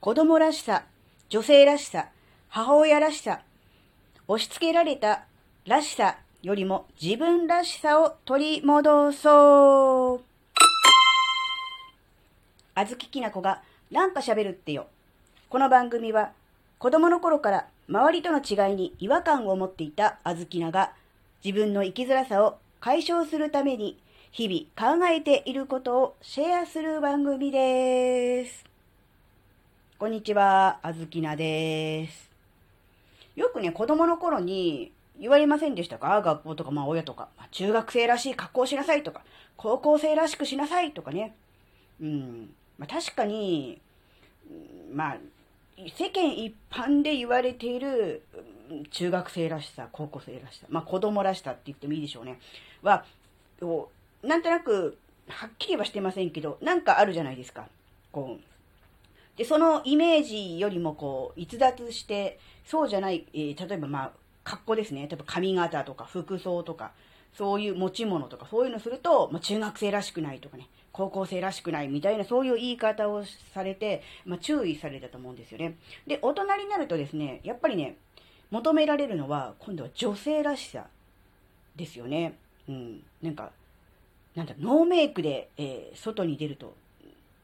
[0.00, 0.84] 子供らしさ、
[1.28, 2.08] 女性らしさ、
[2.48, 3.42] 母親らしさ、
[4.28, 5.26] 押し付けられた
[5.66, 10.20] らしさよりも自分らしさを取り戻そう。
[12.74, 13.60] あずききなこが
[13.90, 14.86] なんか喋るってよ。
[15.50, 16.30] この番組は
[16.78, 20.94] 子供の頃から周りとの違いに違和感を持っていたあずきなが
[21.44, 23.98] 自分の生きづらさを解消するために
[24.32, 28.69] 日々考えていることをシェアする番組です。
[30.00, 32.30] こんにちは、あずきなです。
[33.36, 36.22] よくね、子供の頃に言われませんでしたか？
[36.22, 39.20] 学校とか、まあ親とか、まあ、中学生らしい格好しなさいとか、
[39.58, 41.34] 高校生らしくしなさいとかね。
[42.00, 42.48] うん。
[42.78, 43.78] まあ確かに、
[44.90, 45.16] まあ、
[45.94, 48.22] 世間一般で言われている
[48.92, 52.40] 中学生らしさ、高校生らしさ、まあ子供らしさって言ってもいいでしょうね。
[52.82, 53.04] は、
[54.22, 54.96] なんとなく、
[55.28, 57.66] はっきりはしてませんけど、なんかあるじゃないですか。
[58.12, 58.44] こう、
[59.40, 64.12] で、そのイメージよりもこう、逸脱して、そうじゃない、えー、例えばまあ、
[64.44, 65.06] 格好ですね。
[65.06, 66.92] 例えば髪型とか服装とか、
[67.32, 73.24] そういう持ち物とか、そういうのすると、まあ、中学生らしくないとかね、高校生らしくないみたいな、そういう言い方を
[73.54, 75.78] されて、まあ、注意されたと思うんですよね。
[76.06, 77.96] で、大人になるとですね、やっぱりね、
[78.50, 80.86] 求められるのは、今度は女性らしさ
[81.76, 82.36] ですよね。
[82.68, 83.02] うん。
[83.22, 83.52] なんか、
[84.34, 86.74] なんだ、ノーメイクで、えー、外に出ると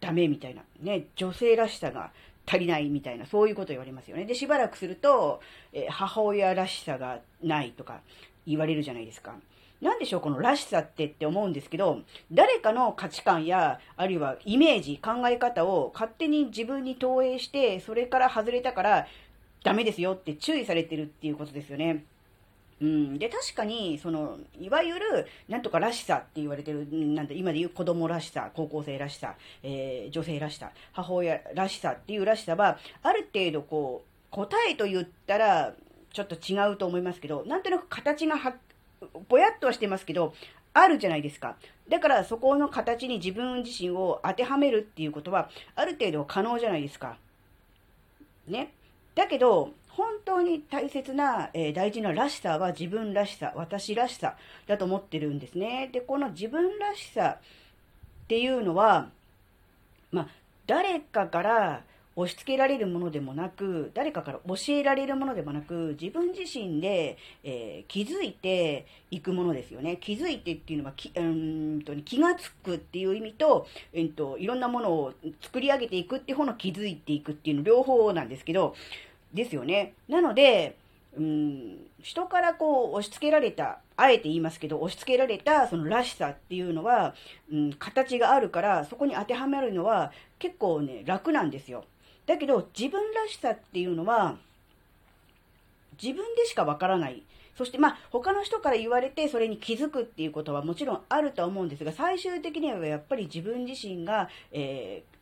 [0.00, 2.10] ダメみたいな、ね、女性らしさが
[2.46, 4.24] 足りないみたいな、そういうこと言われますよね。
[4.24, 5.40] で、しばらくすると、
[5.72, 8.00] え、母親らしさがないとか
[8.46, 9.34] 言われるじゃないですか。
[9.80, 12.00] なんでしょう、このらしさってって思うんですけど、
[12.32, 19.06] 誰かの価値観や、あるいはイメージ、考え方を勝手に自分に投影して、それから外れたから
[19.62, 22.04] ダメですよって注意されてるっていうことですよね。
[22.80, 23.18] うん。
[23.18, 35.74] で、確かに、その、いわゆる、なんとからしさって言われてる、なんて、今で言う子供らしさ、高校生らしさ、えー、女性らしさ、母親らしさっていうらしさは、ある程度こう、答えと言ったら、
[36.12, 38.54] ちょっと違うと思いますけど、なんとなく形がは、
[39.28, 40.34] ぼやっとはしてますけど、
[40.74, 41.56] あるじゃないですか。
[41.88, 47.16] だからそこの形に自分自身を当てはめるっていうことは、ある程度可能じゃないですか。
[48.46, 48.72] ね。
[49.14, 54.36] だけど、本当に大切な、えー、大事ならしさは自分らしさ、私らしさ
[54.68, 55.90] だと思ってるんですね。
[55.92, 59.10] で、この自分らしさっていうのは、
[60.12, 60.28] まあ、
[60.68, 61.82] 誰かから
[62.14, 69.96] 押し付けられるものでもなく、誰かから教えられるものでもなく、自分自身で、えー、気づいていくものですよね。
[70.00, 78.76] 気づいてっていうのは、きうんと気がつくっていう意味と、えーと、いろんなものを作り上げていくっていう方の気づいていくっていうの両方なんですけど、
[79.34, 79.94] ですよね。
[80.08, 80.76] なので、
[81.16, 87.14] うん、人からこう押し付けられた、あえて言いますけど、押し付けられたそのらしさっていうのは、
[87.52, 91.84] うん、形があるから、そこに当てはめるのは結構ね、楽なんですよ。
[92.26, 94.36] だけど、自分らしさっていうのは、
[96.00, 97.22] 自分でしかわからない。
[97.56, 105.17] そして、まあ、他の人から言われてそれに気づくっていうことはもちろんあるとは思うんですが、最終的にはやっぱり自分自身が、えー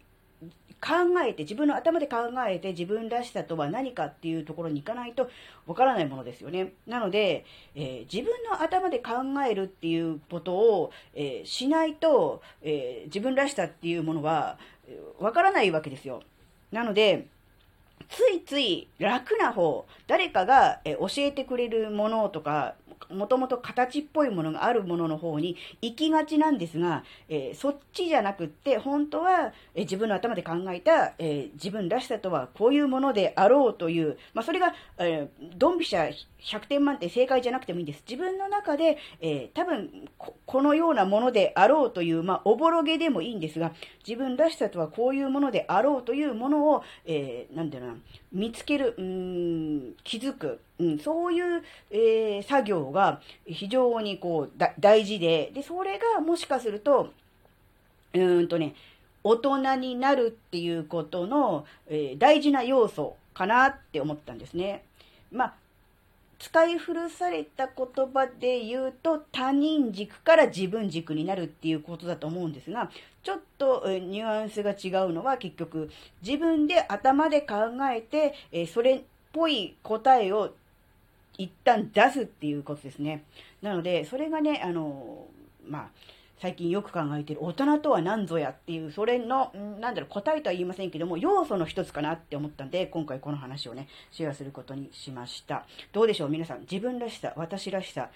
[0.81, 0.93] 考
[1.27, 2.17] えて、自分の頭で考
[2.49, 5.31] えて自分らしさとは何かっていうところに行かないと
[5.67, 6.75] わからないものですよね。
[6.87, 9.15] なので、えー、自分の頭で考
[9.49, 14.59] えるっていうことを、えー、しないと、えー、自分らしさっていうものは
[15.19, 16.23] わからないわけですよ。
[16.71, 17.27] なので、
[18.09, 22.75] ついつい楽な方、誰かが教えてくれるものとか、
[23.11, 38.03] もともと形っぽいものがあるものの方に行きがちなんですが、えー、そっちじゃなくって、本当は、えー、自分の頭で考えた、えー、自分らしさとはこういうものであろうという、まあ、それが、えドンピシャ100点満点正解じゃなくてもいいんです。
[38.09, 43.73] 自分の中で、え多分こ、のようなものであろうという、まあ、おぼろげでもいいんですが、
[44.07, 47.97] 自分らしさとはこういうものであろうというものを、えー、なんていうの
[48.33, 57.13] 見つける、うん、気づく、うん、そういう、えー、作業が非常にこう大事で、で、それがもしかすると、
[58.15, 58.75] うんとね、
[59.25, 64.85] 大人になるっていうことの、えー、大事な要素かなって思ったんですね。
[65.33, 65.55] まあ、
[66.39, 72.91] 使い古された言葉で言うと他人軸から自分軸になるっていうことだと思うんですが、
[73.23, 75.91] ちょっとニュアンスが違うのは結局
[76.25, 77.57] 自分で頭で考
[77.91, 79.01] えて、えそれっ
[79.33, 80.53] ぽい答えを
[81.39, 83.25] 一旦出すっていうことですね。
[83.63, 85.27] なので、それがね、あの、
[85.69, 85.89] まあ、
[86.39, 95.67] 最近よく考えてる大人とは何ぞやっていう、それの、なんだろう、答えとは言いませんけども、要素の一つかなって思ったんで、今回この話をね、シェアすることにしました。
[95.93, 98.11] どうでしょう皆さん、自分らしさ、私らしさ、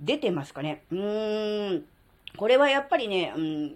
[0.00, 0.82] 出てますかね？
[0.90, 1.84] うーん、
[2.36, 3.72] これはやっぱりね、うん、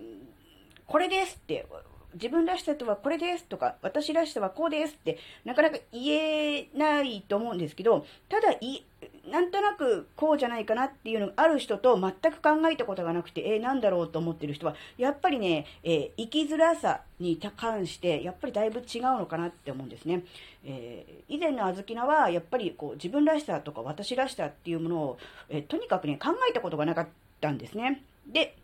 [0.87, 1.67] これですって
[2.15, 8.85] 自分らしさとはこれですとか、私らしさはこうですって、なかなか言えないと思うんですけど、ただい、
[9.31, 20.25] なんとなくこうじゃないかなっていうのがある人と全く考えたことがなくて、えー、なんだろうと思ってる人は、やっぱりね、えー、生きづらさに関して、やっぱりだいぶ違うのかなって思うんですね。
[20.65, 25.19] えー、以前のあずきなは、やっぱりこう自分らしさとか私らしさっていうものを、
[25.51, 27.09] えとにかくね、考えたことがなかっ
[27.41, 28.03] たんですね。
[28.27, 28.57] で、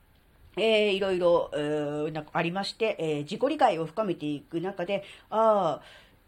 [0.56, 5.82] えー、いろいろ、えー、なんかありまして、えー、自己理解を深めていく中で、ああ、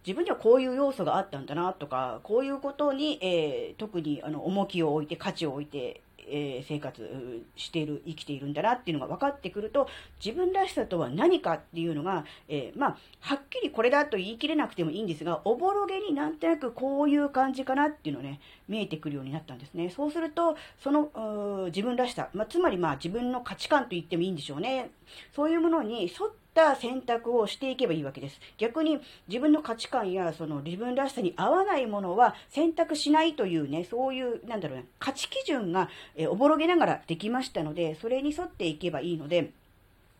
[0.07, 9.89] 自分にはこういう要素があったんだなとか、こういうことに、えー、特にあの重きを置いて、価値を置いて、えー、生活している、生きているんだなっていうのが分かってくると、
[10.25, 19.91] 自分らしさとは何かっていうのが、えー、まあ、はっきりこれだと言い切れなくてもいいんですが、おぼろげになんとなくこういう感じかなっていうのね、見えてくるようになったんですね。
[19.91, 24.91] そうすると、その、自分らしさ、まあ、つまりまあ自分の価値観と言ってもいいんでしょうね。
[25.35, 28.41] そういうものに沿った選択をしていけばいいわけです。
[28.57, 28.99] 逆に
[29.29, 39.51] 自分の価値観やその自分らしさに合わないものは選択しないというね、そういう、なんだろうね、価値基準が、えおぼろげながらできましたので、それに沿っていけばいいので、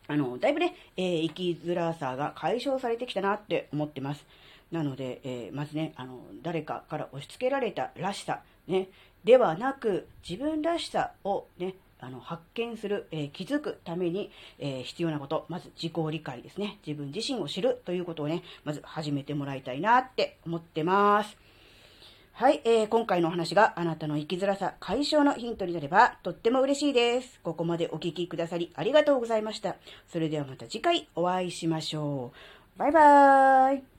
[0.09, 4.25] あの、だいぶね、えー、生きづらさが解消されてきたなって思ってます。
[4.71, 8.89] なので、えー、まずね、あの、誰かから押し付けられたらしさ、ね、
[9.25, 16.79] ではなく、自分らしさをね、あの、発見する、えー、気づくために、えー、必要なこと、まず自己理解ですね。
[16.87, 21.37] 自分自身を知るということをね、まず始めてもらいたいなって思ってます。
[22.39, 27.41] はい、えー、今回のお話があなたの生きづらさ解消のヒントになればとっても嬉しいです。
[27.43, 29.77] ここまでお聴きくださりありがとうございました。
[30.07, 32.33] それではまた次回お会いしましょ
[32.77, 32.79] う。
[32.79, 33.96] バイバーイ。